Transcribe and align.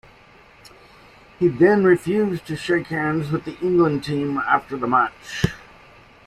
He 1.37 1.47
then 1.47 1.83
refused 1.83 2.47
to 2.47 2.55
shake 2.55 2.87
hands 2.87 3.29
with 3.29 3.45
the 3.45 3.55
England 3.59 4.03
team 4.03 4.39
after 4.39 4.75
the 4.75 4.87
match. 4.87 5.45